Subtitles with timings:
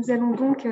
[0.00, 0.66] nous allons donc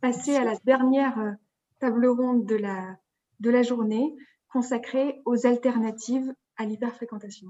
[0.00, 1.36] passer à la dernière
[1.80, 4.14] table ronde de la, journée
[4.48, 7.48] consacrée aux alternatives à l'hyperfréquentation.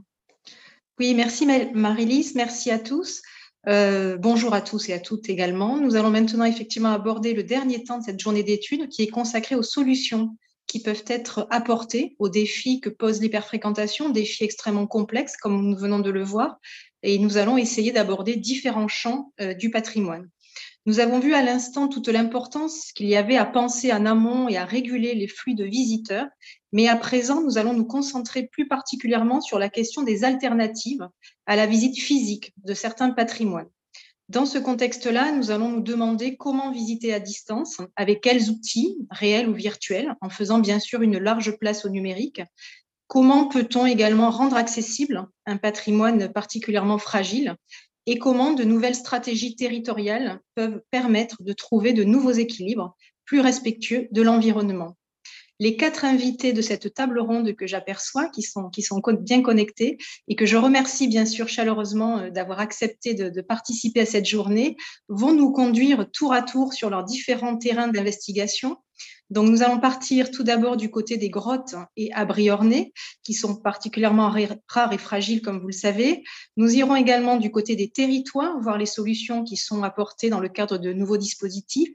[0.98, 3.22] Oui, merci Marie-Lise, merci à tous.
[3.68, 5.76] Euh, bonjour à tous et à toutes également.
[5.76, 9.56] Nous allons maintenant effectivement aborder le dernier temps de cette journée d'études qui est consacrée
[9.56, 15.68] aux solutions qui peuvent être apportées aux défis que pose l'hyperfréquentation, défis extrêmement complexes comme
[15.68, 16.58] nous venons de le voir.
[17.02, 20.28] Et nous allons essayer d'aborder différents champs euh, du patrimoine.
[20.86, 24.56] Nous avons vu à l'instant toute l'importance qu'il y avait à penser en amont et
[24.56, 26.26] à réguler les flux de visiteurs,
[26.72, 31.06] mais à présent, nous allons nous concentrer plus particulièrement sur la question des alternatives
[31.44, 33.68] à la visite physique de certains patrimoines.
[34.30, 39.48] Dans ce contexte-là, nous allons nous demander comment visiter à distance, avec quels outils, réels
[39.48, 42.40] ou virtuels, en faisant bien sûr une large place au numérique.
[43.08, 47.56] Comment peut-on également rendre accessible un patrimoine particulièrement fragile
[48.10, 54.08] et comment de nouvelles stratégies territoriales peuvent permettre de trouver de nouveaux équilibres plus respectueux
[54.10, 54.96] de l'environnement.
[55.60, 58.68] Les quatre invités de cette table ronde que j'aperçois, qui sont,
[59.20, 64.06] bien connectés et que je remercie bien sûr chaleureusement euh, d'avoir accepté de, participer à
[64.06, 64.76] cette journée,
[65.08, 68.78] vont nous conduire tour à tour sur leurs différents terrains d'investigation
[69.30, 72.92] donc, nous allons partir tout d'abord du côté des grottes et abris ornés,
[73.22, 74.32] qui sont particulièrement
[74.68, 76.24] rares et fragiles, comme vous le savez.
[76.56, 80.48] Nous irons également du côté des territoires, voir les solutions qui sont apportées dans le
[80.48, 81.90] cadre de nouveaux dispositifs.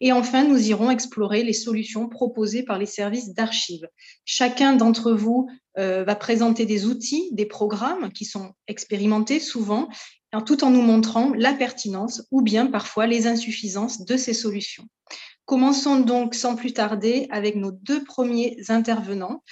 [0.00, 3.88] Et enfin, nous irons explorer les solutions proposées par les services d'archives.
[4.26, 5.48] Chacun d'entre vous
[5.78, 9.88] euh, va présenter des outils, des programmes qui sont expérimentés souvent,
[10.42, 14.84] tout en nous montrant la pertinence ou bien parfois les insuffisances de ces solutions.
[15.44, 19.42] Commençons donc sans plus tarder avec nos deux premiers intervenants.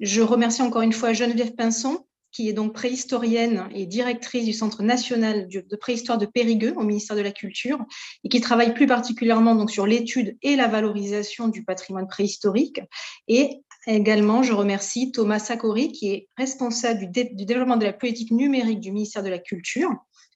[0.00, 4.82] Je remercie encore une fois Geneviève Pinson, qui est donc préhistorienne et directrice du Centre
[4.82, 7.84] national de préhistoire de Périgueux au ministère de la Culture
[8.24, 12.80] et qui travaille plus particulièrement sur l'étude et la valorisation du patrimoine préhistorique.
[13.28, 18.80] Et également, je remercie Thomas Sakori, qui est responsable du développement de la politique numérique
[18.80, 19.90] du ministère de la Culture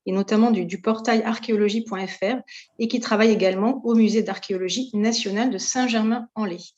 [0.07, 2.37] et notamment du, portail archéologie.fr
[2.79, 6.73] et qui travaille également au musée d'archéologie nationale de Saint-Germain-en-Laye.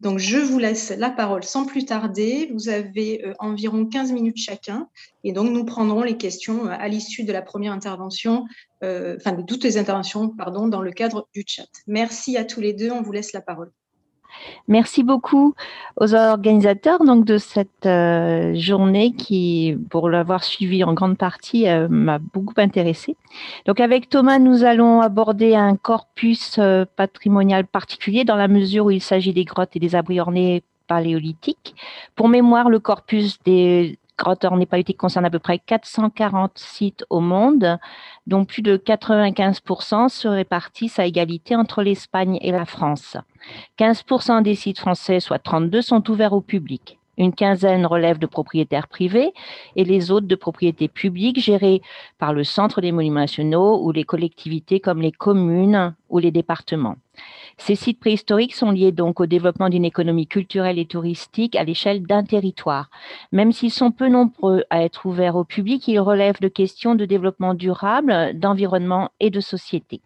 [0.00, 2.50] Donc, je vous laisse la parole sans plus tarder.
[2.52, 4.88] Vous avez euh, environ 15 minutes chacun.
[5.22, 8.44] Et donc, nous prendrons les questions euh, à l'issue de la première intervention,
[8.82, 11.68] euh, enfin, de toutes les interventions, pardon, dans le cadre du chat.
[11.86, 12.90] Merci à tous les deux.
[12.90, 13.70] On vous laisse la parole.
[14.68, 15.54] Merci beaucoup
[16.00, 21.88] aux organisateurs donc de cette euh, journée qui, pour l'avoir suivi en grande partie, euh,
[21.88, 23.16] m'a beaucoup intéressé.
[23.66, 28.90] Donc avec Thomas, nous allons aborder un corpus euh, patrimonial particulier dans la mesure où
[28.90, 31.74] il s'agit des grottes et des abris ornés paléolithiques.
[32.16, 37.20] Pour mémoire, le corpus des grottes ornées paléolithiques concerne à peu près 440 sites au
[37.20, 37.78] monde,
[38.26, 43.16] dont plus de 95% se répartissent à égalité entre l'Espagne et la France.
[43.78, 46.98] 15% des sites français, soit 32, sont ouverts au public.
[47.18, 49.32] Une quinzaine relèvent de propriétaires privés
[49.76, 51.82] et les autres de propriétés publiques gérées
[52.18, 56.96] par le Centre des monuments nationaux ou les collectivités comme les communes ou les départements.
[57.58, 62.02] Ces sites préhistoriques sont liés donc au développement d'une économie culturelle et touristique à l'échelle
[62.02, 62.90] d'un territoire.
[63.32, 67.04] Même s'ils sont peu nombreux à être ouverts au public, ils relèvent de questions de
[67.04, 70.00] développement durable, d'environnement et de société.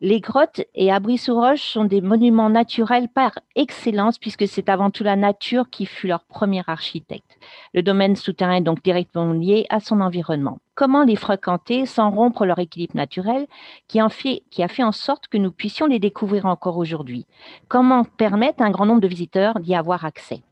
[0.00, 4.90] Les grottes et abris sous roche sont des monuments naturels par excellence puisque c'est avant
[4.90, 7.36] tout la nature qui fut leur premier architecte.
[7.74, 10.60] Le domaine souterrain est donc directement lié à son environnement.
[10.76, 13.48] Comment les fréquenter sans rompre leur équilibre naturel
[13.88, 17.26] qui, a fait en sorte que nous puissions les découvrir encore aujourd'hui?
[17.66, 20.42] Comment permettre à un grand nombre de visiteurs d'y avoir accès?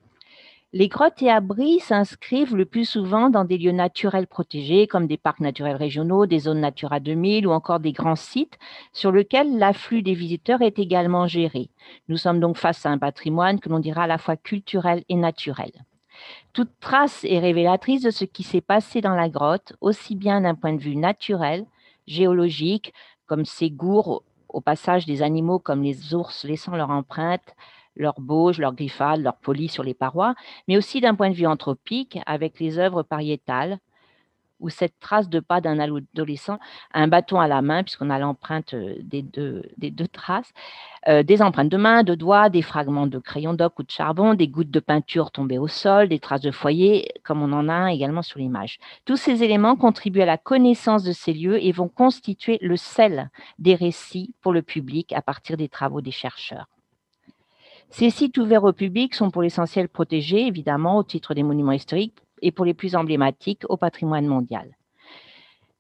[0.73, 5.17] Les grottes et abris s'inscrivent le plus souvent dans des lieux naturels protégés comme des
[5.17, 8.59] parcs naturels régionaux, des zones Natura 2000 ou encore des grands sites
[8.93, 11.71] sur lesquels l'afflux des visiteurs est également géré.
[12.09, 15.15] Nous sommes donc face à un patrimoine que l'on dira à la fois culturel et
[15.15, 15.73] naturel.
[16.53, 20.55] Toute trace est révélatrice de ce qui s'est passé dans la grotte, aussi bien d'un
[20.55, 21.65] point de vue naturel,
[22.07, 22.93] géologique,
[23.27, 27.55] comme ces gourds au passage des animaux comme les ours laissant leur empreinte,
[27.97, 30.35] leurs bauges, leurs griffades, leurs polis sur les parois,
[30.69, 33.79] mais aussi d'un point de vue anthropique avec les œuvres pariétales,
[34.61, 36.59] où cette trace de pas d'un adolescent,
[36.95, 40.53] un bâton à la main, puisqu'on a l'empreinte euh, des deux, traces,
[41.09, 44.35] euh, des empreintes de main, de doigts, des fragments de crayon d'oc ou de charbon,
[44.35, 47.93] des gouttes de peinture tombées au sol, des traces de foyer, comme on en a
[47.93, 48.79] également sur l'image.
[49.05, 53.31] Tous ces éléments contribuent à la connaissance de ces lieux et vont constituer le sel
[53.59, 56.67] des récits pour le public à partir des travaux des chercheurs.
[57.91, 62.23] Ces sites ouverts au public sont pour l'essentiel protégés, évidemment, au titre des monuments historiques
[62.43, 64.77] et pour les plus emblématiques, au patrimoine mondial.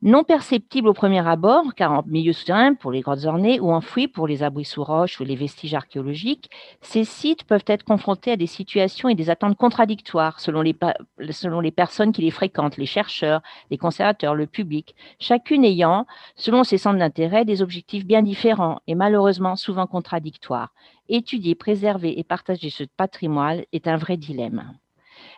[0.07, 4.07] Non perceptibles au premier abord, car en milieu souterrain pour les grottes ornées ou enfouis
[4.07, 6.49] pour les abris sous roches ou les vestiges archéologiques,
[6.81, 12.13] ces sites peuvent être confrontés à des situations et des attentes contradictoires selon les personnes
[12.13, 13.43] qui les fréquentent, les chercheurs,
[13.73, 16.07] les conservateurs, le public, chacune ayant,
[16.37, 20.73] selon ses centres d'intérêt, des objectifs bien différents et malheureusement souvent contradictoires.
[21.09, 24.73] Étudier, préserver et partager ce patrimoine est un vrai dilemme.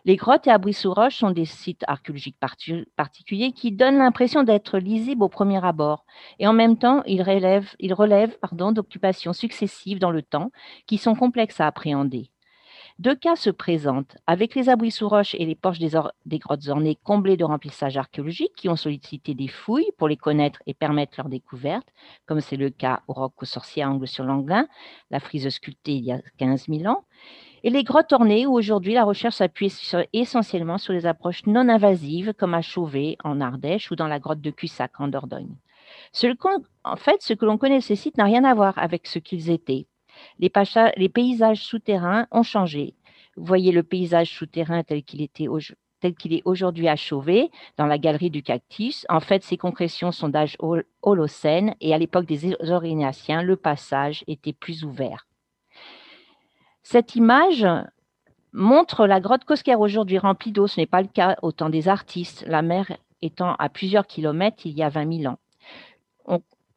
[0.05, 2.39] Les grottes et abris sous roche sont des sites archéologiques
[2.97, 6.05] particuliers qui donnent l'impression d'être lisibles au premier abord.
[6.39, 8.37] Et en même temps, ils relèvent,
[8.73, 10.51] d'occupations successives dans le temps
[10.87, 12.31] qui sont complexes à appréhender.
[12.99, 16.99] Deux cas se présentent, avec les abris sous roche et les poches des, grottes ornées
[17.05, 21.29] comblées de remplissage archéologique qui ont sollicité des fouilles pour les connaître et permettre leur
[21.29, 21.87] découverte,
[22.27, 24.67] comme c'est le cas au roc aux sorciers Angle sur l'Anglin,
[25.13, 27.05] la frise sculptée il y a 15 000 ans,
[27.65, 29.73] et les grottes ornées, où aujourd'hui la recherche s'appuie
[30.13, 34.41] essentiellement sur les approches non invasives, comme à Chauvet, en Ardèche, ou dans la grotte
[34.41, 35.57] de Cussac, en Dordogne.
[36.85, 39.19] en fait, ce que l'on connaît de ces sites n'a rien à voir avec ce
[39.19, 39.87] qu'ils étaient.
[40.39, 40.51] Les,
[41.09, 42.95] paysages souterrains ont changé.
[43.37, 45.47] Vous voyez le paysage souterrain tel qu'il était
[46.01, 49.05] tel qu'il est aujourd'hui à Chauvet, dans la galerie du Cactus.
[49.09, 50.57] En fait, ces concrétions sont d'âge
[51.03, 55.28] holocène et à l'époque des Aurignaciens, le passage était plus ouvert.
[56.91, 57.67] Cette image
[58.55, 60.67] montre la grotte Cosquer aujourd'hui remplie d'eau.
[60.67, 62.91] Ce n'est pas le cas au temps des artistes, la mer
[63.21, 65.39] étant à plusieurs kilomètres il y a 20 000 ans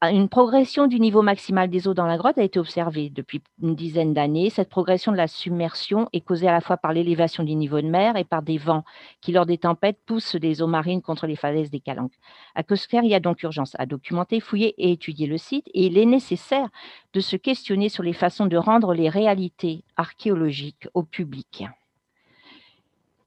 [0.10, 3.76] une progression du niveau maximal des eaux dans la grotte a été observée depuis une
[3.76, 4.50] dizaine d'années.
[4.50, 7.88] Cette progression de la submersion est causée à la fois par l'élévation du niveau de
[7.88, 8.84] mer et par des vents
[9.22, 12.18] qui, lors des tempêtes, poussent des eaux marines contre les falaises des Calanques.
[12.56, 15.86] À Cosquer, il y a donc urgence à documenter, fouiller et étudier le site et
[15.86, 16.70] il est nécessaire
[17.14, 21.66] de se questionner sur les façons de rendre les réalités archéologiques au public.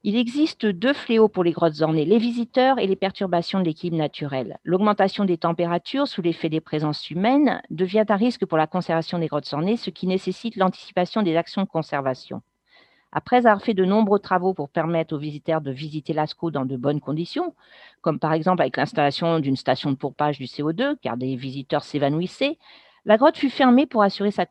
[0.07, 3.97] Il existe deux fléaux pour les grottes ornées, les visiteurs et les perturbations de l'équilibre
[3.97, 4.59] naturel.
[4.63, 9.25] L'augmentation des températures sous l'effet des présences humaines devient un risque pour la conservation des
[9.25, 12.43] grottes ornées, ce qui nécessite l'anticipation des actions de conservation.
[13.13, 16.77] Après avoir fait de nombreux travaux pour permettre aux visiteurs de visiter Lascaux dans de
[16.77, 17.55] bonnes conditions,
[18.01, 22.59] comme par exemple avec l'installation d'une station de pourpage du CO2, car des visiteurs s'évanouissaient,
[23.05, 24.45] la grotte fut fermée pour assurer sa,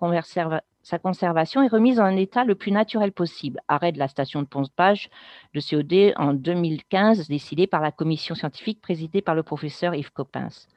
[0.84, 3.58] sa conservation est remise en un état le plus naturel possible.
[3.68, 5.08] Arrêt de la station de pompage
[5.54, 10.68] de COD en 2015, décidé par la commission scientifique présidée par le professeur Yves Coppens.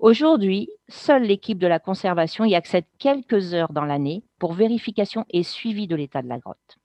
[0.00, 5.44] Aujourd'hui, seule l'équipe de la conservation y accède quelques heures dans l'année pour vérification et
[5.44, 6.78] suivi de l'état de la grotte.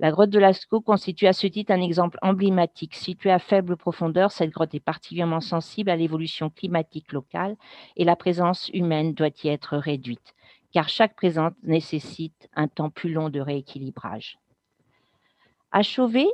[0.00, 2.96] La grotte de Lascaux constitue à ce titre un exemple emblématique.
[2.96, 7.54] Située à faible profondeur, cette grotte est particulièrement sensible à l'évolution climatique locale
[7.96, 10.34] et la présence humaine doit y être réduite
[10.74, 14.38] car chaque présence nécessite un temps plus long de rééquilibrage.
[15.70, 16.26] À Chauvet,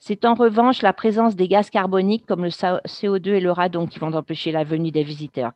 [0.00, 4.00] c'est en revanche la présence des gaz carboniques comme le CO2 et le radon qui
[4.00, 5.52] vont empêcher la venue des visiteurs,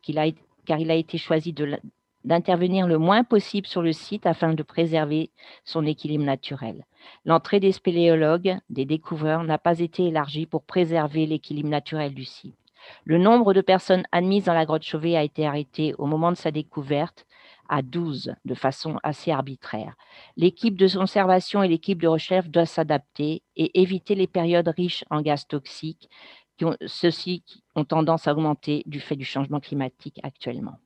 [0.65, 1.53] car il a été choisi
[2.25, 5.31] d'intervenir le moins possible sur le site afin de préserver
[5.65, 6.87] son équilibre naturel.
[7.25, 12.55] L'entrée des spéléologues, des découvreurs, n'a pas été élargie pour préserver l'équilibre naturel du site.
[13.05, 16.37] Le nombre de personnes admises dans la grotte Chauvet a été arrêté au moment de
[16.37, 17.27] sa découverte
[17.73, 19.95] à 12 de façon assez arbitraire.
[20.37, 25.23] L'équipe de conservation et l'équipe de recherche doivent s'adapter et éviter les périodes riches en
[25.23, 26.11] gaz toxiques,
[26.85, 27.43] ceux-ci
[27.75, 30.79] ont tendance à augmenter du fait du changement climatique actuellement.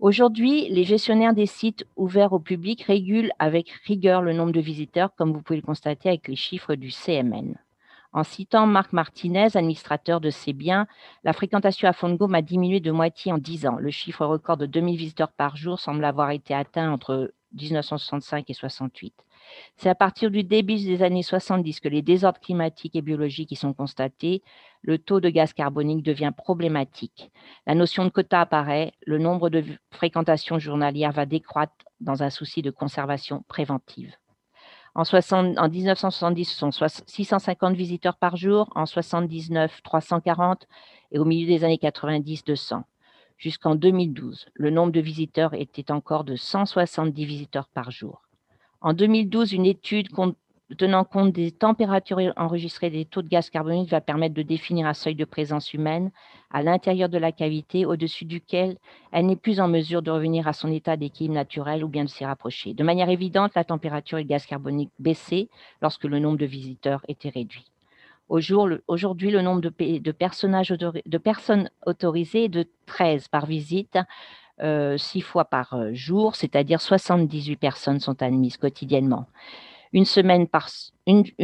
[0.00, 5.14] Aujourd'hui, les gestionnaires des sites ouverts au public régulent avec rigueur le nombre de visiteurs,
[5.16, 7.56] comme vous pouvez le constater avec les chiffres du CMN.
[8.12, 10.86] En citant Marc Martinez, administrateur de ces biens,
[11.24, 13.76] la fréquentation à Fondgome a diminué de moitié en 10 ans.
[13.78, 18.54] Le chiffre record de 2000 visiteurs par jour semble avoir été atteint entre 1965 et
[18.54, 19.14] 68.
[19.76, 23.56] C'est à partir du début des années 70 que les désordres climatiques et biologiques y
[23.56, 24.42] sont constatés.
[24.82, 27.30] Le taux de gaz carbonique devient problématique.
[27.66, 28.92] La notion de quota apparaît.
[29.06, 34.14] Le nombre de fréquentations journalières va décroître dans un souci de conservation préventive.
[34.98, 35.04] En,
[35.68, 36.72] 1970, ce sont
[37.06, 40.66] 650 visiteurs par jour, en 79, 340
[41.12, 42.82] et au milieu des années 90, 200.
[43.36, 48.22] Jusqu'en 2012, le nombre de visiteurs était encore de 170 visiteurs par jour.
[48.80, 50.10] En 2012, une étude
[50.76, 54.94] tenant compte des températures enregistrées des taux de gaz carbonique va permettre de définir un
[54.94, 56.10] seuil de présence humaine
[56.50, 58.76] à l'intérieur de la cavité au-dessus duquel
[59.12, 62.08] elle n'est plus en mesure de revenir à son état d'équilibre naturel ou bien de
[62.08, 62.74] s'y rapprocher.
[62.74, 65.48] De manière évidente, la température et le gaz carbonique baissaient
[65.80, 67.70] lorsque le nombre de visiteurs était réduit.
[68.28, 70.10] Aujourd'hui, le nombre de,
[71.18, 73.98] personnes autorisées est de 13 par visite,
[74.60, 79.26] euh, 6 fois par euh, jour, c'est-à-dire 78 personnes sont admises quotidiennement.
[79.94, 80.04] Une,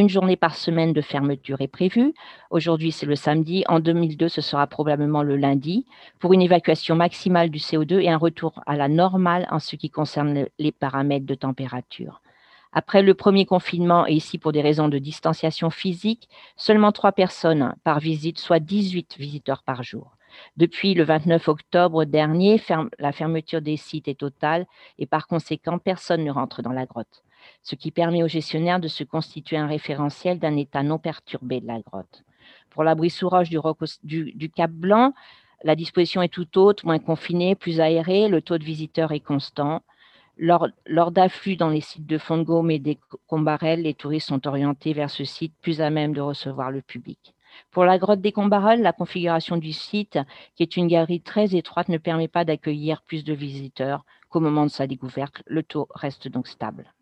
[0.09, 2.13] journée par semaine de fermeture est prévue.
[2.51, 3.65] Aujourd'hui, c'est le samedi.
[3.69, 5.87] En 2002, ce sera probablement le lundi
[6.19, 9.89] pour une évacuation maximale du CO2 et un retour à la normale en ce qui
[9.89, 12.21] concerne les paramètres de température.
[12.73, 17.75] Après le premier confinement, et ici pour des raisons de distanciation physique, seulement trois personnes
[17.83, 20.17] par visite, soit 18 visiteurs par jour.
[20.59, 22.61] Depuis le 29 octobre dernier,
[22.99, 24.67] la fermeture des sites est totale
[24.99, 27.24] et par conséquent, personne ne rentre dans la grotte
[27.63, 31.67] ce qui permet aux gestionnaires de se constituer un référentiel d'un état non perturbé de
[31.67, 32.25] la grotte.
[32.71, 35.15] Pour l'abri sous roche du, Cap Blanc,
[35.63, 39.83] la disposition est tout autre, moins confinée, plus aérée, le taux de visiteurs est constant.
[40.37, 40.69] Lors,
[41.13, 42.99] d'afflux dans les sites de Fongome et des
[43.29, 47.35] Combarelles, les touristes sont orientés vers ce site plus à même de recevoir le public.
[47.71, 50.19] Pour la grotte des Combarelles, la configuration du site,
[50.57, 54.65] qui est une galerie très étroite, ne permet pas d'accueillir plus de visiteurs qu'au moment
[54.65, 55.43] de sa découverte.
[55.47, 56.94] Le taux reste donc stable.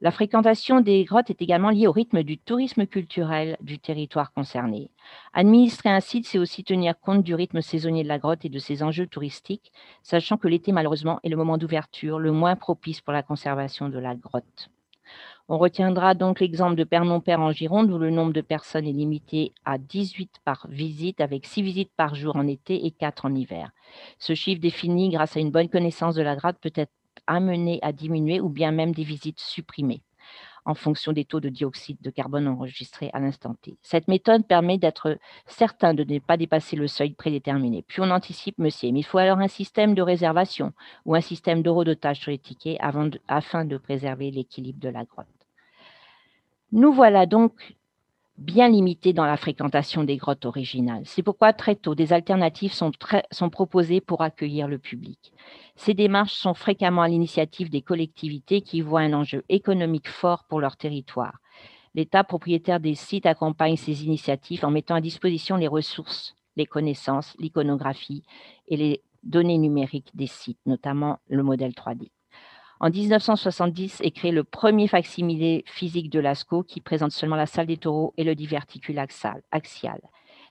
[0.00, 4.90] La fréquentation des grottes est également liée au rythme du tourisme culturel du territoire concerné.
[5.32, 8.58] Administrer un site, c'est aussi tenir compte du rythme saisonnier de la grotte et de
[8.58, 9.72] ses enjeux touristiques,
[10.02, 13.98] sachant que l'été, malheureusement, est le moment d'ouverture le moins propice pour la conservation de
[13.98, 14.70] la grotte.
[15.48, 19.52] On retiendra donc l'exemple de Pernon-Père en Gironde, où le nombre de personnes est limité
[19.64, 23.72] à 18 par visite, avec 6 visites par jour en été et 4 en hiver.
[24.20, 26.92] Ce chiffre défini grâce à une bonne connaissance de la grotte peut être
[27.36, 30.02] amener à diminuer ou bien même des visites supprimées
[30.64, 33.76] en fonction des taux de dioxyde de carbone enregistrés à l'instant T.
[33.82, 37.82] Cette méthode permet d'être certain de ne pas dépasser le seuil prédéterminé.
[37.86, 40.72] Puis on anticipe, monsieur, mais il faut alors un système de réservation
[41.06, 42.78] ou un système d'eurodotage sur les tickets
[43.28, 45.26] afin de préserver l'équilibre de la grotte.
[46.72, 47.74] Nous voilà donc
[48.38, 51.02] bien limité dans la fréquentation des grottes originales.
[51.04, 52.90] C'est pourquoi très tôt, des alternatives sont,
[53.30, 55.32] sont, proposées pour accueillir le public.
[55.76, 60.60] Ces démarches sont fréquemment à l'initiative des collectivités qui voient un enjeu économique fort pour
[60.60, 61.38] leur territoire.
[61.94, 67.34] L'État propriétaire des sites accompagne ces initiatives en mettant à disposition les ressources, les connaissances,
[67.38, 68.22] l'iconographie
[68.68, 72.10] et les données numériques des sites, notamment le modèle 3D.
[72.82, 77.66] En 1970 est créé le premier facsimilé physique de Lascaux qui présente seulement la salle
[77.66, 80.00] des taureaux et le diverticule axial.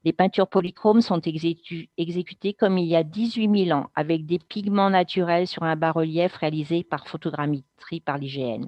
[0.06, 4.92] Les peintures polychromes sont exécutées comme il y a 18 000 ans avec des pigments
[4.92, 8.68] naturels sur un bas-relief réalisé par photogrammétrie par l'IGN.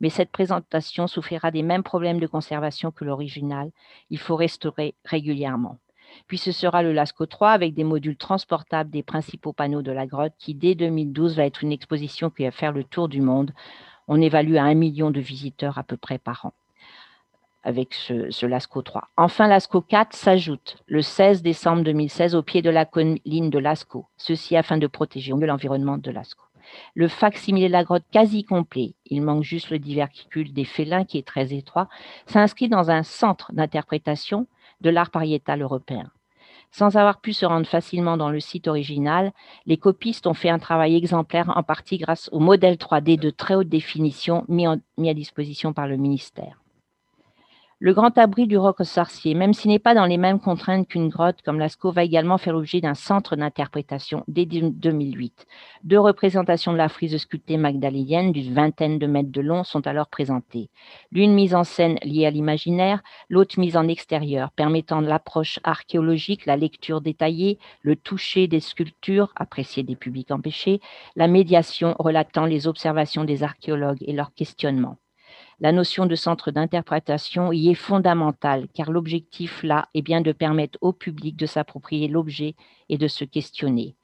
[0.00, 3.72] Mais cette présentation souffrira des mêmes problèmes de conservation que l'original.
[4.10, 5.78] Il faut restaurer régulièrement.
[6.26, 10.06] Puis ce sera le Lascaux 3 avec des modules transportables des principaux panneaux de la
[10.06, 13.52] grotte qui, dès 2012, va être une exposition qui va faire le tour du monde.
[14.08, 16.52] On évalue à un million de visiteurs à peu près par an
[17.62, 19.08] avec ce, Lascaux 3.
[19.16, 24.06] Enfin, Lascaux 4 s'ajoute le 16 décembre 2016 au pied de la colline de Lascaux,
[24.16, 26.44] ceci afin de protéger mieux l'environnement de Lascaux.
[26.94, 31.18] Le facsimilé de la grotte quasi complet, il manque juste le diverticule des félins qui
[31.18, 31.88] est très étroit,
[32.26, 34.46] s'inscrit dans un centre d'interprétation
[34.80, 36.10] de l'art pariétal européen.
[36.72, 39.32] Sans avoir pu se rendre facilement dans le site original,
[39.66, 43.54] les copistes ont fait un travail exemplaire en partie grâce au modèle 3D de très
[43.54, 46.59] haute définition mis, mis à disposition par le ministère.
[47.82, 51.08] Le grand abri du roc sorcier, même s'il n'est pas dans les mêmes contraintes qu'une
[51.08, 55.46] grotte comme Lascaux, va également faire l'objet d'un centre d'interprétation dès 2008.
[55.84, 60.08] Deux représentations de la frise sculptée magdalénienne d'une vingtaine de mètres de long sont alors
[60.08, 60.68] présentées.
[61.10, 66.58] L'une mise en scène liée à l'imaginaire, l'autre mise en extérieur, permettant l'approche archéologique, la
[66.58, 70.82] lecture détaillée, le toucher des sculptures, appréciées des publics empêchés,
[71.16, 74.98] la médiation relatant les observations des archéologues et leurs questionnements.
[75.62, 80.78] La notion de centre d'interprétation y est fondamentale, car l'objectif là est bien de permettre
[80.80, 82.54] au public de s'approprier l'objet
[82.88, 83.94] et de se questionner.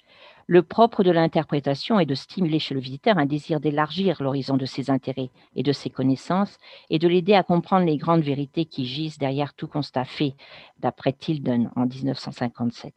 [0.46, 4.66] Le propre de l'interprétation est de stimuler chez le visiteur un désir d'élargir l'horizon de
[4.66, 6.58] ses intérêts et de ses connaissances
[6.90, 10.34] et de l'aider à comprendre les grandes vérités qui gisent derrière tout constat fait,
[10.80, 12.92] d'après Tilden en 1957.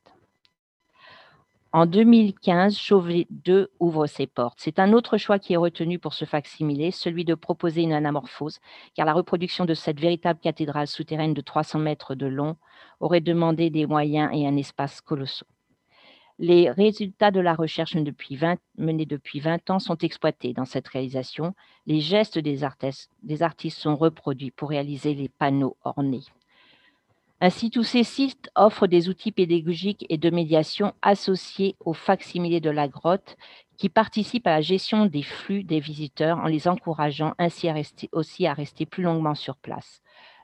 [1.72, 4.58] En 2015, Chauvet 2 ouvre ses portes.
[4.60, 8.58] C'est un autre choix qui est retenu pour ce facsimilé, celui de proposer une anamorphose,
[8.96, 12.56] car la reproduction de cette véritable cathédrale souterraine de 300 mètres de long
[13.00, 15.46] aurait demandé des moyens et un espace colossaux.
[16.40, 21.54] Les résultats de la recherche menée depuis 20 ans sont exploités dans cette réalisation.
[21.86, 26.24] Les gestes des artistes sont reproduits pour réaliser les panneaux ornés.
[27.42, 32.70] Ainsi, tous ces sites offrent des outils pédagogiques et de médiation associés au facsimilé de
[32.70, 33.38] la grotte
[33.78, 37.70] qui participent à la gestion des flux des visiteurs en les encourageant ainsi
[38.12, 40.02] aussi à rester plus longuement sur place.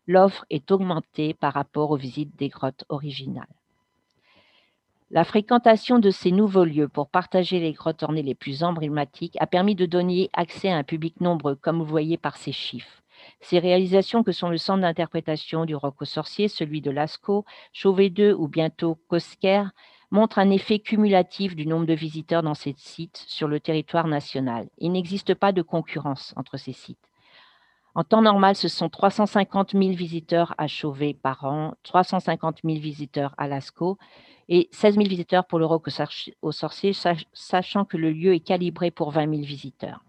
[0.07, 3.47] L'offre est augmentée par rapport aux visites des grottes originales.
[5.11, 9.47] La fréquentation de ces nouveaux lieux pour partager les grottes ornées les plus emblématiques a
[9.47, 13.03] permis de donner accès à un public nombreux, comme vous voyez par ces chiffres.
[13.41, 18.09] Ces réalisations que sont le centre d'interprétation du rock aux sorciers, celui de Lascaux, Chauvet
[18.09, 19.63] 2 ou bientôt Cosquer
[20.11, 24.67] montrent un effet cumulatif du nombre de visiteurs dans ces sites sur le territoire national.
[24.77, 26.99] Il n'existe pas de concurrence entre ces sites.
[27.95, 33.33] En temps normal, ce sont 350 000 visiteurs à Chauvet par an, 350 000 visiteurs
[33.37, 33.97] à Lascaux
[34.49, 35.87] et 16 000 visiteurs pour le Roc
[36.41, 36.93] aux sorciers,
[37.33, 40.03] sachant que le lieu est calibré pour 20 000 visiteurs.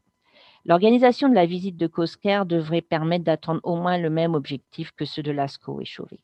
[0.68, 5.04] L'organisation de la visite de Cosquer devrait permettre d'atteindre au moins le même objectif que
[5.04, 6.18] ceux de Lascaux et Chauvet.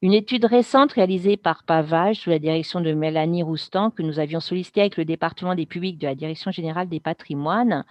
[0.00, 4.40] Une étude récente réalisée par Pavage sous la direction de Mélanie Roustan, que nous avions
[4.40, 7.84] sollicité avec le département des publics de la Direction générale des patrimoines,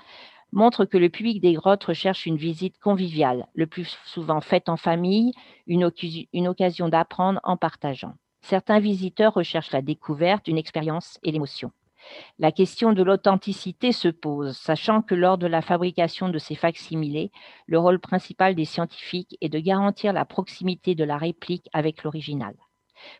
[0.52, 4.78] montre que le public des grottes recherche une visite conviviale, le plus souvent faite en
[4.78, 5.32] famille,
[5.68, 8.14] une occasion d'apprendre en partageant.
[8.42, 11.72] Certains visiteurs recherchent la découverte, une expérience et l'émotion.
[12.40, 17.32] La question de l'authenticité se pose, sachant que lors de la fabrication de ces facsimilés,
[17.68, 22.56] le rôle principal des scientifiques est de garantir la proximité de la réplique avec l'original.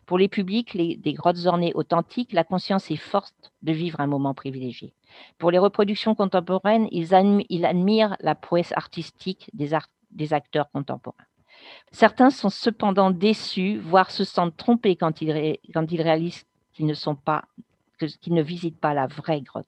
[0.06, 4.34] Pour les publics des grottes ornées authentiques, la conscience est forte de vivre un moment
[4.34, 4.94] privilégié.
[5.38, 11.24] Pour les reproductions contemporaines, ils, admirent la prouesse artistique des, acteurs contemporains.
[11.92, 16.86] Certains sont cependant déçus, voire se sentent trompés quand ils, réalisent qu'ils
[18.28, 19.66] ne, visitent pas la vraie grotte.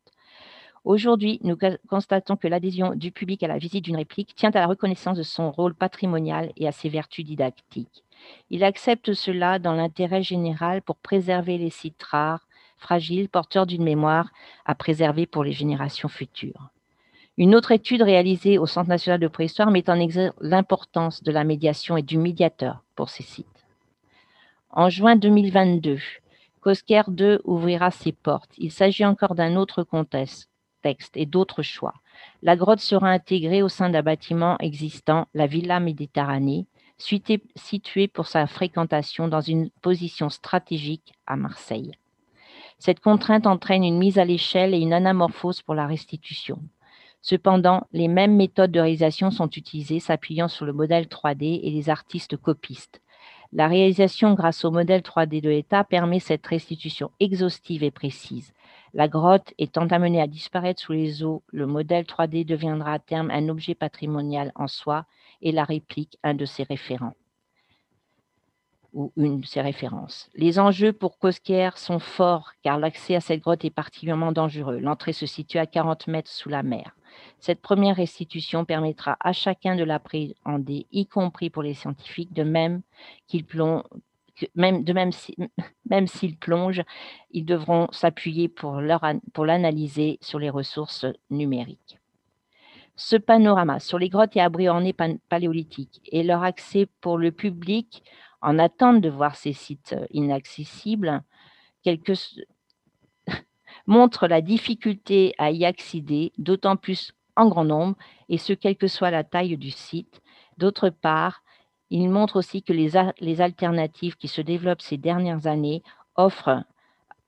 [0.84, 1.56] Aujourd'hui, nous
[1.88, 5.22] constatons que l'adhésion du public à la visite d'une réplique tient à la reconnaissance de
[5.22, 8.04] son rôle patrimonial et à ses vertus didactiques.
[8.50, 12.46] Il accepte cela dans l'intérêt général pour préserver les sites rares,
[12.78, 14.30] fragiles, porteurs d'une mémoire
[14.64, 16.70] à préserver pour les générations futures.
[17.36, 21.44] Une autre étude réalisée au Centre national de préhistoire met en exergue l'importance de la
[21.44, 23.46] médiation et du médiateur pour ces sites.
[24.70, 25.98] En juin 2022,
[26.60, 28.52] Cosquer 2 ouvrira ses portes.
[28.58, 30.48] Il s'agit encore d'un autre contexte
[31.14, 31.94] et d'autres choix.
[32.42, 36.66] La grotte sera intégrée au sein d'un bâtiment existant, la Villa Méditerranée,
[36.98, 41.92] située pour sa fréquentation dans une position stratégique à Marseille.
[42.78, 46.60] Cette contrainte entraîne une mise à l'échelle et une anamorphose pour la restitution.
[47.20, 51.90] Cependant, les mêmes méthodes de réalisation sont utilisées s'appuyant sur le modèle 3D et les
[51.90, 53.00] artistes copistes.
[53.52, 58.52] La réalisation grâce au modèle 3D de l'État permet cette restitution exhaustive et précise.
[58.92, 63.30] La grotte étant amenée à disparaître sous les eaux, le modèle 3D deviendra à terme
[63.30, 65.06] un objet patrimonial en soi
[65.40, 67.14] et la réplique un de ses référents
[68.92, 70.28] ou une de ses références.
[70.34, 74.78] Les enjeux pour Cosquier sont forts car l'accès à cette grotte est particulièrement dangereux.
[74.78, 76.96] L'entrée se situe à 40 mètres sous la mer.
[77.38, 82.82] Cette première restitution permettra à chacun de l'appréhender, y compris pour les scientifiques, de même
[86.06, 86.84] s'ils plongent,
[87.30, 91.98] ils devront s'appuyer pour l'analyser sur les ressources numériques.
[92.96, 94.94] Ce panorama sur les grottes et abris ornés
[95.28, 98.02] paléolithiques et leur accès pour le public
[98.42, 101.22] en attente de voir ces sites inaccessibles,
[103.88, 107.96] montre la difficulté à y accéder, d'autant plus en grand nombre,
[108.28, 110.20] et ce, quelle que soit la taille du site.
[110.58, 111.42] D'autre part,
[111.90, 115.82] il montre aussi que les, alternatives qui se développent ces dernières années
[116.16, 116.62] offrent,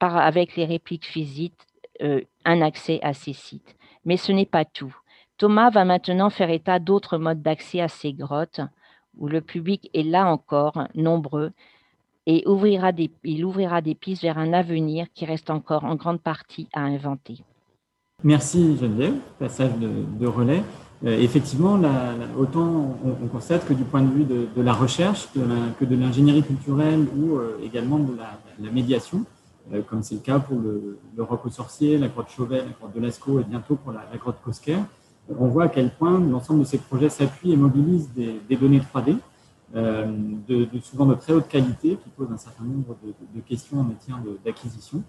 [0.01, 1.67] avec les répliques physiques,
[2.03, 3.77] euh, un accès à ces sites.
[4.05, 4.95] Mais ce n'est pas tout.
[5.39, 8.61] Thomas va maintenant faire état d'autres modes d'accès à ces grottes,
[9.17, 11.53] où le public est là encore nombreux
[12.27, 12.93] et ouvrira
[13.25, 17.39] il ouvrira des pistes vers un avenir qui reste encore en grande partie à inventer.
[18.23, 20.63] Merci Geneviève, passage de, relais.
[21.07, 21.81] Euh, effectivement,
[22.39, 27.07] autant on, constate que du point de vue de, la recherche, que de l'ingénierie culturelle
[27.17, 29.25] ou euh, également de la, médiation,
[29.73, 32.73] euh, comme c'est le cas pour le, le Roc aux sorciers, la grotte Chauvet, la
[32.79, 34.77] grotte de Lascaux et bientôt pour la, grotte Cosquer,
[35.39, 39.17] on voit à quel point l'ensemble de ces projets s'appuient et mobilisent des, données 3D,
[39.77, 40.05] euh,
[40.49, 44.19] de, souvent de très haute qualité, qui posent un certain nombre de, questions en matière
[44.45, 45.03] d'acquisition.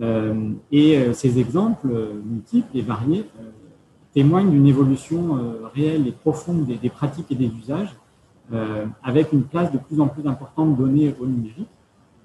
[0.00, 1.88] Euh, et euh, ces exemples
[2.24, 3.24] multiples et variés
[4.12, 5.38] témoignent d'une évolution
[5.72, 7.94] réelle et profonde des, pratiques et des usages,
[9.04, 11.68] avec une place de plus en plus importante donnée au numérique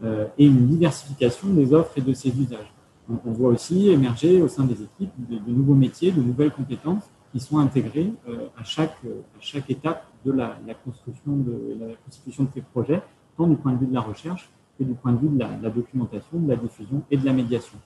[0.03, 2.73] et une diversification des offres et de ces usages.
[3.07, 7.41] on voit aussi émerger au sein des équipes de nouveaux métiers, de nouvelles compétences qui
[7.41, 12.49] sont intégrés euh, à, chaque, à chaque étape de la, construction de la constitution de
[12.53, 13.01] ces projets,
[13.35, 15.69] tant du point de vue de la recherche que du point de vue de la,
[15.69, 17.77] documentation, de la diffusion et de la médiation.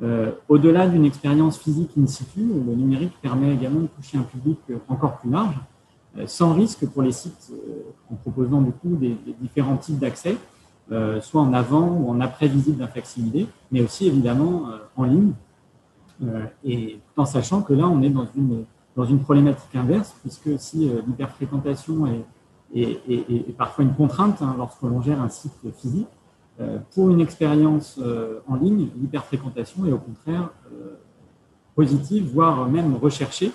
[0.00, 4.60] Euh, au-delà d'une expérience physique in situ, le numérique permet également de toucher un public
[4.86, 5.58] encore plus large,
[6.16, 7.52] euh, sans risque pour les sites,
[8.12, 10.36] en proposant du coup des, différents types d'accès,
[11.20, 15.32] soit en avant ou en après visite d'un facsimilé, mais aussi évidemment en ligne,
[16.62, 20.58] et tout en sachant que là, on est dans une dans une problématique inverse, puisque
[20.58, 22.06] si l'hyperfréquentation
[22.74, 26.08] est, parfois une contrainte hein, lorsque l'on gère un site physique,
[26.92, 27.98] pour une expérience
[28.46, 30.50] en ligne, l'hyperfréquentation est au contraire
[31.74, 33.50] positive, voire même recherchée,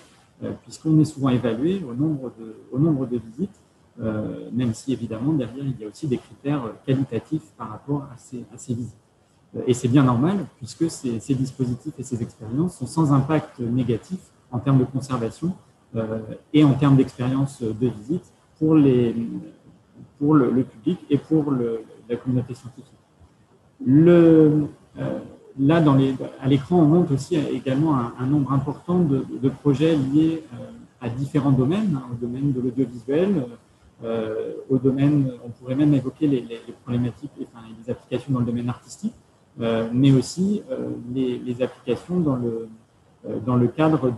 [0.63, 3.61] puisqu'on est souvent évalué au nombre de, visites
[4.01, 8.17] euh, même si évidemment derrière il y a aussi des critères qualitatifs par rapport à
[8.17, 8.95] ces, visites.
[9.57, 14.19] Euh, et c'est bien normal puisque ces, dispositifs et ces expériences sont sans impact négatif
[14.51, 15.53] en termes de conservation
[15.95, 16.19] euh,
[16.53, 19.15] et en termes d'expérience de visite pour, les,
[20.17, 21.51] pour le, public et pour
[22.09, 22.93] la communauté scientifique.
[23.85, 24.67] Le,
[25.57, 30.43] là, les, à l'écran, on montre aussi également un, nombre important de, projets liés
[30.99, 33.45] à différents domaines, hein, au domaine de l'audiovisuel,
[34.03, 38.69] euh, au domaine, on pourrait même évoquer les, problématiques, enfin, les applications dans le domaine
[38.69, 39.13] artistique,
[39.59, 42.69] euh, mais aussi euh, les, applications dans le,
[43.45, 44.13] dans le cadre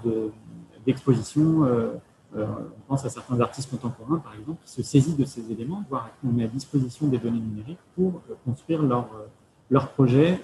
[0.85, 1.67] d'expositions.
[2.35, 6.09] on pense à certains artistes contemporains, par exemple, qui se saisissent de ces éléments, voire
[6.19, 9.09] qui ont mis à disposition des données numériques pour construire leur,
[9.69, 10.39] leur projet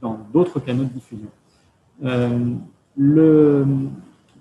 [0.00, 1.28] dans d'autres canaux de diffusion.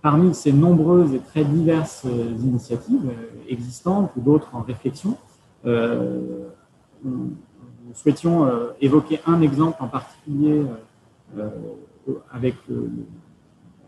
[0.02, 5.18] Parmi ces nombreuses et très diverses euh, initiatives euh, existantes ou d'autres en réflexion,
[5.66, 6.48] euh,
[7.04, 7.36] nous
[7.94, 8.48] souhaitions
[8.80, 10.62] évoquer un exemple en particulier
[12.32, 12.56] avec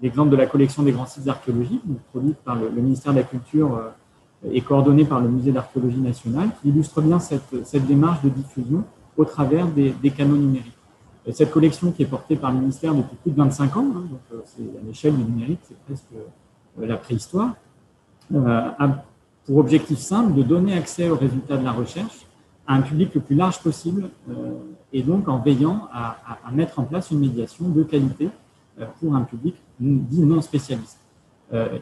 [0.02, 3.82] l'exemple de la collection des grands sites archéologiques, produite par le, ministère de la Culture
[4.52, 8.84] et coordonnée par le Musée d'archéologie nationale, qui illustre bien cette, démarche de diffusion
[9.18, 10.78] au travers des canaux numériques.
[11.30, 14.20] Cette collection qui est portée par le ministère depuis plus de 25 ans, hein, donc
[14.34, 17.54] euh, c'est à l'échelle du numérique, c'est presque euh, la préhistoire,
[18.34, 19.06] euh, a
[19.46, 22.26] pour objectif simple de donner accès aux résultats de la recherche
[22.74, 24.10] un public le plus large possible
[24.94, 26.18] et donc en veillant à,
[26.52, 28.30] mettre en place une médiation de qualité
[29.00, 31.00] pour un public dit non spécialiste.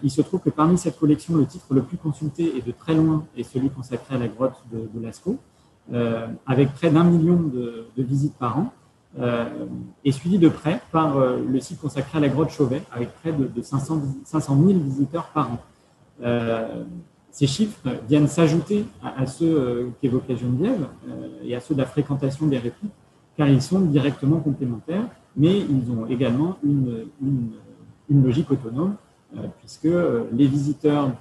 [0.04, 2.96] il se trouve que parmi cette collection, le titre le plus consulté et de très
[2.96, 5.38] loin est celui consacré à la grotte de, Lascaux,
[6.46, 8.74] avec près d'un million de, visites par an
[9.18, 9.66] euh,
[10.06, 13.34] est suivi de près par euh, le site consacré à la grotte Chauvet, avec près
[13.34, 15.58] de, 500, 500 000 visiteurs par an.
[17.30, 20.88] Euh, ces chiffres viennent s'ajouter à, ceux qu'évoquait Geneviève
[21.44, 22.92] et à ceux de la fréquentation des répliques,
[23.38, 28.96] car ils sont directement complémentaires, mais ils ont également une, une, logique autonome,
[29.60, 29.88] puisque
[30.34, 31.12] les visiteurs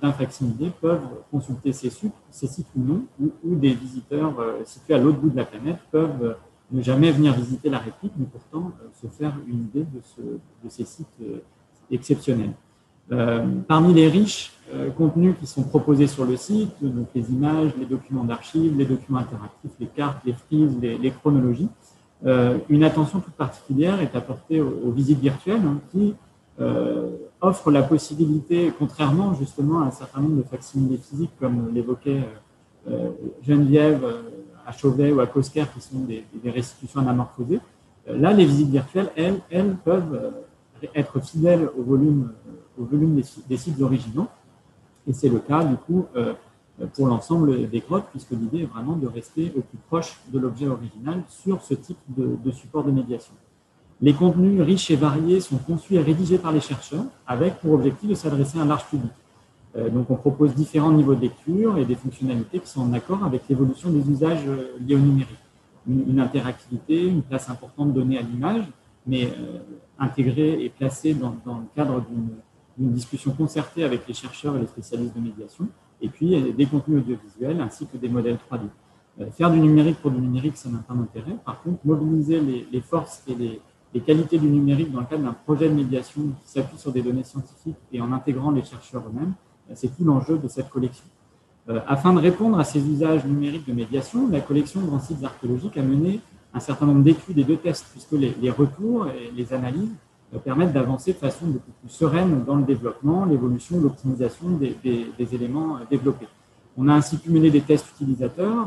[0.00, 1.00] d'un facsimilé peuvent
[1.30, 5.36] consulter ces sites, ces sites ou non, ou, des visiteurs situés à l'autre bout de
[5.36, 6.36] la planète peuvent
[6.70, 10.20] ne jamais venir visiter la réplique, mais pourtant euh, se faire une idée de, ce,
[10.20, 11.38] de ces sites euh,
[11.90, 12.52] exceptionnels.
[13.12, 14.52] Euh, parmi les riches
[14.98, 19.20] contenus qui sont proposés sur le site, donc les images, les documents d'archives, les documents
[19.20, 21.68] interactifs, les cartes, les frises, les, chronologies,
[22.24, 26.16] une attention toute particulière est apportée aux, visites virtuelles hein, qui
[27.40, 32.24] offrent la possibilité, contrairement justement à un certain nombre de facsimilés physiques, comme l'évoquait
[33.46, 34.04] Geneviève
[34.66, 37.60] à Chauvet ou à Cosquer, qui sont des, restitutions anamorphosées.
[38.08, 40.30] Euh, là, les visites virtuelles, elles, elles peuvent euh,
[40.94, 44.28] être fidèles au volume, euh, volume des, sites originaux.
[45.06, 46.06] Et c'est le cas, du coup,
[46.94, 50.66] pour l'ensemble des grottes, puisque l'idée est vraiment de rester au plus proche de l'objet
[50.66, 53.32] original sur ce type de, de, support de médiation.
[54.02, 58.10] Les contenus riches et variés sont conçus et rédigés par les chercheurs avec pour objectif
[58.10, 59.12] de s'adresser à un large public.
[59.76, 63.24] Euh, donc, on propose différents niveaux de lecture et des fonctionnalités qui sont en accord
[63.24, 65.38] avec l'évolution des usages euh, liés au numérique.
[65.88, 68.64] Une, interactivité, une place importante donnée à l'image,
[69.06, 69.58] mais euh,
[69.98, 72.04] intégrée et placée dans, le cadre
[72.78, 75.68] d'une discussion concertée avec les chercheurs et les spécialistes de médiation,
[76.00, 79.30] et puis des contenus audiovisuels ainsi que des modèles 3D.
[79.32, 81.36] faire du numérique pour du numérique, ça n'a pas d'intérêt.
[81.44, 85.70] Par contre, mobiliser les, forces et les, qualités du numérique dans le cadre d'un projet
[85.70, 89.32] de médiation qui s'appuie sur des données scientifiques et en intégrant les chercheurs eux-mêmes,
[89.74, 91.06] c'est tout l'enjeu de cette collection.
[91.68, 95.24] Euh, afin de répondre à ces usages numériques de médiation, la collection de grands sites
[95.24, 96.20] archéologiques a mené
[96.56, 99.94] un certain nombre d'études et de tests, puisque les, retours et les analyses
[100.34, 105.76] euh, permettent d'avancer de façon beaucoup plus sereine dans le développement, l'évolution, l'optimisation des, éléments
[105.76, 106.28] euh, développés.
[106.78, 108.66] On a ainsi pu mener des tests utilisateurs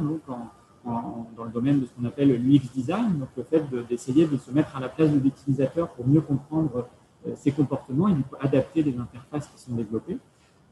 [0.86, 4.52] dans le domaine de ce qu'on appelle l'UX design, donc le fait d'essayer de, se
[4.52, 6.88] mettre à la place de l'utilisateur pour mieux comprendre
[7.36, 10.17] ses comportements et adapter les interfaces qui sont développées.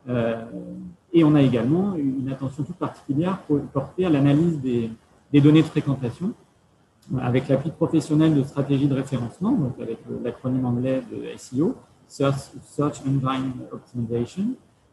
[0.10, 0.46] Euh,
[1.14, 3.40] et on a également une attention toute particulière
[3.74, 6.34] portée à l'analyse des, données de fréquentation
[7.22, 11.76] avec l'appui professionnel de stratégie de référencement, donc avec l'acronyme anglais de SEO,
[12.08, 14.44] Search, Engine Optimization,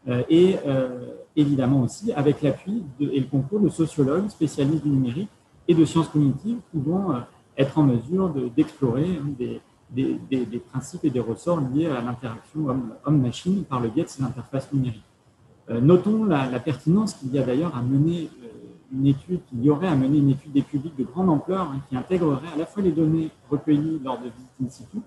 [0.08, 5.30] euh, et euh, évidemment aussi avec l'appui et le concours de sociologues spécialistes du numérique
[5.66, 7.22] et de sciences cognitives qui vont
[7.56, 12.66] être en mesure d'explorer des, des, principes et des ressorts liés à l'interaction
[13.06, 15.04] homme-machine par le biais de ces interfaces numériques.
[15.70, 18.28] notons la pertinence qu'il y a d'ailleurs à mener
[18.94, 21.80] une étude, qu'il y aurait à mener une étude des publics de grande ampleur hein,
[21.88, 24.98] qui intégrerait à la fois les données recueillies lors de visites in situ,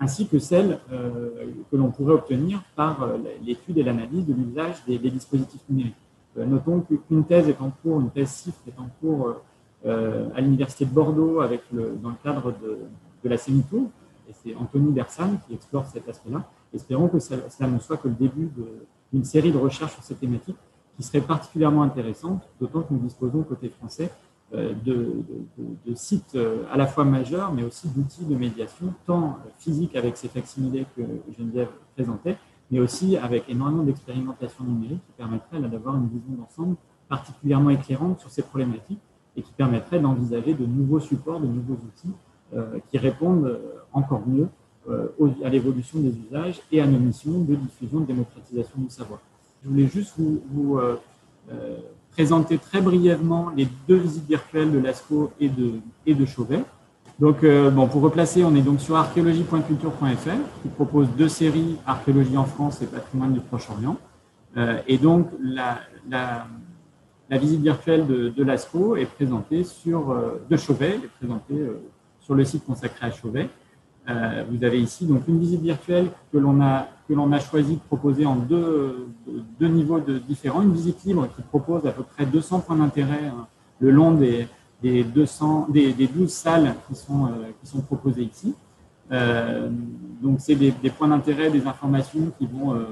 [0.00, 1.30] ainsi que celles euh,
[1.70, 5.94] que l'on pourrait obtenir par euh, l'étude et l'analyse de l'usage des, dispositifs numériques.
[6.36, 9.36] Euh, notons qu'une thèse est en cours, une thèse CIFRE est en cours
[9.84, 12.78] à l'Université de Bordeaux avec le, dans le cadre de,
[13.22, 13.88] de la CEMITO,
[14.28, 16.50] et c'est Anthony Bersan qui explore cet aspect-là.
[16.74, 18.50] Espérons que cela ne soit que le début
[19.12, 20.56] d'une série de recherches sur cette thématique
[20.98, 24.10] qui serait particulièrement intéressante, d'autant que nous disposons côté français
[24.52, 29.94] euh, de, sites euh, à la fois majeurs, mais aussi d'outils de médiation, tant physiques
[29.94, 31.02] avec ces facsimilés que
[31.38, 32.36] Geneviève présentait,
[32.70, 36.76] mais aussi avec énormément d'expérimentation numérique qui permettrait d'avoir une vision d'ensemble
[37.08, 39.00] particulièrement éclairante sur ces problématiques
[39.36, 42.12] et qui permettrait d'envisager de nouveaux supports, de nouveaux outils
[42.54, 43.60] euh, qui répondent
[43.92, 44.48] encore mieux
[45.44, 49.20] à l'évolution des usages et à nos missions de diffusion, de démocratisation du savoir.
[49.64, 50.96] Je voulais juste vous, euh,
[51.50, 51.76] euh,
[52.12, 56.62] présenter très brièvement les deux visites virtuelles de l'ASCO et de, et de Chauvet.
[57.18, 62.36] Donc, euh, bon, pour replacer, on est donc sur archéologie.culture.fr qui propose deux séries, Archéologie
[62.36, 63.96] en France et Patrimoine du Proche-Orient.
[64.86, 65.80] et donc, la,
[67.30, 70.16] visite virtuelle de, de l'ASCO est présentée sur,
[70.48, 71.66] de Chauvet, est présentée
[72.20, 73.48] sur le site consacré à Chauvet.
[74.50, 77.80] Vous avez ici donc une visite virtuelle que l'on a que l'on a choisi de
[77.80, 79.08] proposer en deux,
[79.58, 80.60] deux, niveaux différents.
[80.60, 83.46] Une visite libre qui propose à peu près 200 points d'intérêt hein,
[83.80, 84.46] le long des,
[84.82, 88.54] des, 200, des, des 12 salles qui sont, euh, qui sont proposées ici.
[89.10, 89.68] Euh,
[90.22, 92.84] donc, c'est des, points d'intérêt, des informations qui vont euh,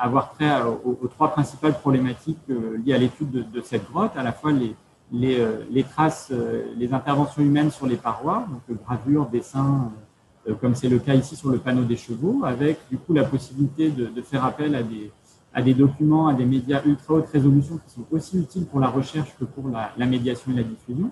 [0.00, 4.52] avoir trait aux, trois principales problématiques liées à l'étude de, cette grotte, à la fois
[4.52, 4.74] les,
[5.12, 6.32] les, traces,
[6.76, 10.07] les interventions humaines sur les parois, donc gravures, dessins, euh,
[10.54, 13.90] comme c'est le cas ici sur le panneau des chevaux, avec du coup la possibilité
[13.90, 18.38] de, faire appel à des, documents, à des médias ultra haute résolution qui sont aussi
[18.38, 21.10] utiles pour la recherche que pour la, médiation et la diffusion,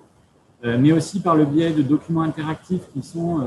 [0.64, 3.44] euh, mais aussi par le biais de documents interactifs qui sont euh,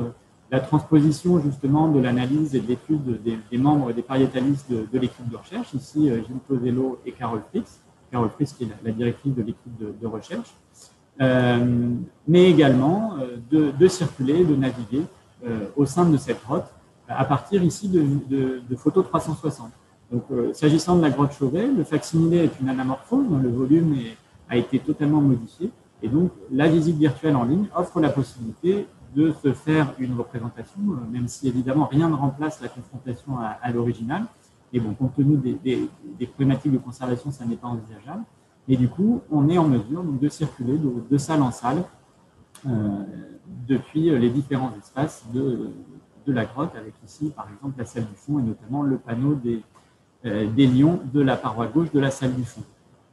[0.51, 5.37] la transposition justement de l'analyse et de l'étude des, membres des pariétalistes de, l'équipe de
[5.37, 7.79] recherche, ici Gilles Posello et Carole Fritz,
[8.11, 10.55] Carole Fritz qui est la, directrice de l'équipe de, recherche,
[12.27, 13.13] mais également
[13.51, 15.18] de, circuler, de naviguer euh,
[15.75, 16.65] au sein de cette grotte
[17.09, 19.71] à partir ici de, photos 360.
[20.11, 23.95] Donc, euh, s'agissant de la grotte Chauvet, le facsimilé est une anamorphose le volume
[24.49, 25.69] a été totalement modifié.
[26.01, 30.79] Et donc, la visite virtuelle en ligne offre la possibilité de se faire une représentation,
[30.89, 34.23] euh, même si évidemment rien ne remplace la confrontation à, l'original.
[34.71, 35.89] Et bon, compte tenu des,
[36.27, 38.23] problématiques de conservation, ça n'est pas envisageable.
[38.67, 41.83] Et du coup, on est en mesure de circuler de salle en salle
[43.69, 45.71] depuis euh, les différents espaces de,
[46.27, 49.63] la grotte, avec ici, par exemple, la salle du fond et notamment le panneau des,
[50.25, 52.61] euh, lions de la paroi gauche de la salle du fond.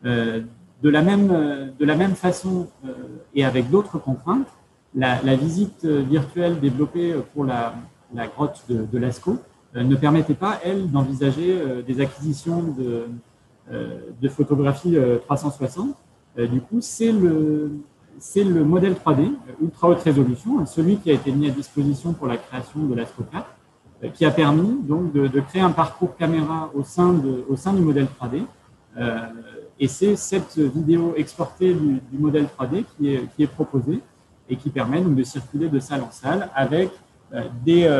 [0.05, 0.43] Euh,
[0.83, 2.69] de, la même, de la même façon
[3.35, 4.49] et avec d'autres contraintes,
[4.95, 7.75] la, visite virtuelle développée pour la,
[8.35, 9.39] grotte de, de Lascaux
[9.75, 13.07] ne permettait pas, elle, d'envisager des acquisitions de,
[14.21, 15.97] de photographie 360.
[16.37, 17.71] Du coup, c'est le,
[18.19, 21.51] c'est le modèle 3D, euh, ultra haute résolution, hein, celui qui a été mis à
[21.51, 23.47] disposition pour la création de l'Astro 4,
[24.05, 28.43] euh, qui a permis donc de, créer un parcours caméra au sein, du modèle 3D.
[28.99, 29.19] Euh,
[29.79, 34.01] et c'est cette vidéo exportée du, modèle 3D qui est, qui est, proposée
[34.49, 36.91] et qui permet donc de circuler de salle en salle avec
[37.65, 37.91] des,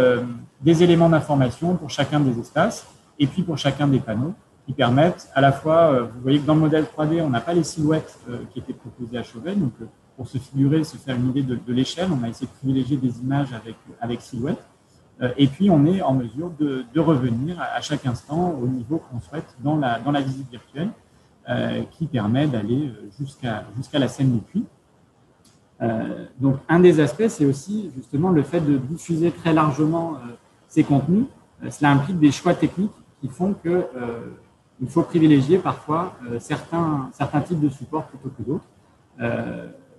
[0.63, 2.87] des éléments d'information pour chacun des espaces
[3.19, 4.33] et puis pour chacun des panneaux
[4.65, 7.53] qui permettent à la fois, vous voyez que dans le modèle 3D, on n'a pas
[7.53, 8.19] les silhouettes
[8.53, 9.73] qui étaient proposées à Chauvet, donc
[10.17, 12.09] pour se figurer, se faire une idée de, l'échelle.
[12.11, 13.49] On a essayé de privilégier des images
[14.01, 14.63] avec, silhouette.
[15.21, 19.21] Euh, et puis, on est en mesure de, revenir à, chaque instant au niveau qu'on
[19.21, 20.91] souhaite dans la, visite virtuelle,
[21.49, 24.65] euh, qui permet d'aller euh, jusqu'à la scène du puits.
[26.41, 30.17] donc, un des aspects, c'est aussi justement le fait de diffuser très largement
[30.69, 31.27] ces contenus.
[31.71, 33.87] cela implique des choix techniques qui font que
[34.81, 38.69] il faut privilégier parfois certains types de supports plutôt que d'autres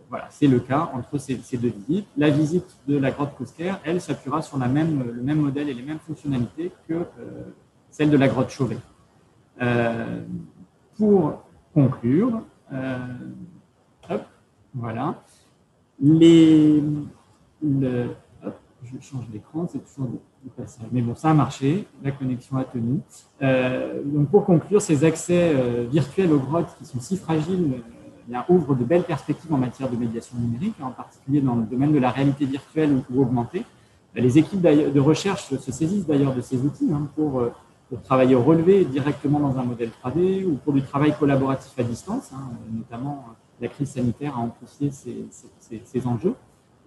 [0.09, 2.07] voilà, c'est le cas entre ces, deux visites.
[2.15, 5.99] La visite de la grotte Cosquer, elle, s'appuiera sur le même modèle et les mêmes
[5.99, 7.05] fonctionnalités que euh,
[7.89, 8.77] celle de la grotte Chauvet.
[9.61, 10.21] Euh,
[10.97, 11.43] pour
[11.73, 12.41] conclure,
[12.71, 12.97] euh,
[14.73, 15.15] voilà,
[16.01, 16.81] le,
[18.83, 20.09] je change d'écran, c'est toujours
[20.43, 20.85] du passage.
[20.91, 23.01] Mais bon, ça a marché, la connexion a tenu.
[24.05, 25.53] donc pour conclure, ces accès
[25.89, 27.81] virtuels aux grottes qui sont si fragiles
[28.49, 31.99] ouvre de belles perspectives en matière de médiation numérique, en particulier dans le domaine de
[31.99, 33.63] la réalité virtuelle ou, augmentée.
[34.15, 37.43] Les équipes de recherche se saisissent d'ailleurs de ces outils hein, pour,
[37.89, 41.83] pour, travailler au relevé directement dans un modèle 3D ou pour du travail collaboratif à
[41.83, 42.31] distance.
[42.33, 43.25] Hein, notamment,
[43.61, 46.35] la crise sanitaire a amplifié ces, enjeux.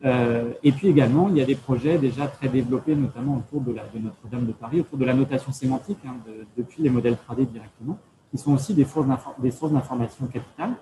[0.04, 3.72] Euh, et puis également, il y a des projets déjà très développés, notamment autour de,
[3.72, 6.14] Notre-Dame de Paris, autour de la notation sémantique, hein,
[6.56, 7.98] depuis les modèles 3D directement,
[8.30, 10.74] qui sont aussi des sources d'information capitales.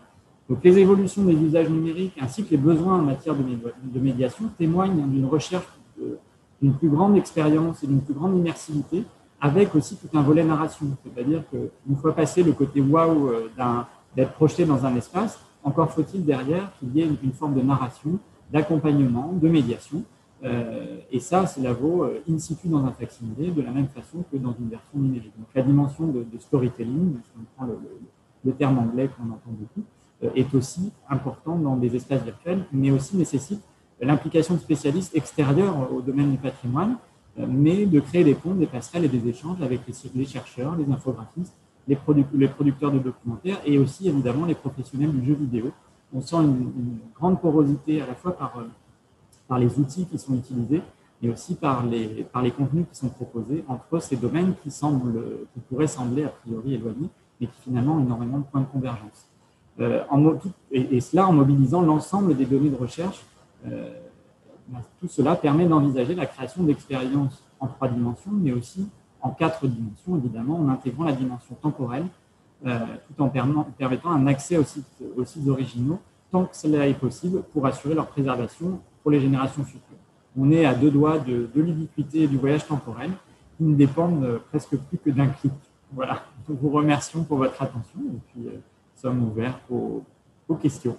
[0.49, 5.07] Donc les évolutions des usages numériques ainsi que les besoins en matière de, médiation témoignent
[5.09, 5.67] d'une recherche
[6.61, 9.05] d'une plus grande expérience et d'une plus grande immersivité,
[9.41, 10.87] avec aussi tout un volet narration.
[11.05, 13.51] C'est-à-dire qu'une fois passé le côté waouh euh,
[14.17, 18.19] d'être projeté dans un espace, encore faut-il derrière qu'il y ait une forme de narration
[18.51, 20.03] d'accompagnement, de médiation.
[20.45, 24.25] Euh, et ça, cela vaut euh, in situ dans un facsimilé de la même façon
[24.31, 25.33] que dans une version numérique.
[25.37, 27.67] Donc la dimension de, storytelling, si on prend
[28.45, 29.98] le, terme anglais qu'on entend beaucoup, euh,
[30.35, 33.63] est aussi importante dans des espaces virtuels, mais aussi nécessite
[34.01, 36.97] l'implication de spécialistes extérieurs au domaine du patrimoine,
[37.37, 39.81] mais de créer des ponts, des passerelles et des échanges avec
[40.15, 41.55] les, chercheurs, les infographistes,
[41.87, 45.73] les, producteurs de documentaires et aussi évidemment les professionnels du jeu vidéo
[46.13, 48.65] on sent une, grande porosité à la fois par, euh,
[49.47, 50.83] par les outils qui sont utilisés,
[51.21, 55.47] mais aussi par les, par les contenus qui sont proposés entre ces domaines qui, semblent,
[55.53, 57.09] qui pourraient sembler a priori éloignés,
[57.41, 59.29] mais qui finalement ont énormément de points de convergence.
[59.81, 60.03] Euh,
[60.73, 63.25] et, cela en mobilisant l'ensemble des données de recherche.
[63.67, 63.91] Euh,
[65.01, 68.87] tout cela permet d'envisager la création d'expériences en trois dimensions, mais aussi
[69.23, 72.07] en quatre dimensions, évidemment, en intégrant la dimension temporelle,
[72.67, 77.43] euh, tout en permettant un accès aux sites, aux originaux tant que cela est possible
[77.53, 79.97] pour assurer leur préservation pour les générations futures.
[80.37, 83.11] On est à deux doigts de, de l'ubiquité du voyage temporel
[83.57, 85.55] qui ne dépendent presque plus que d'un clic.
[85.93, 86.21] Voilà.
[86.47, 87.99] Nous vous remercions pour votre attention
[88.99, 90.05] sommes ouverts aux
[90.61, 90.97] questions.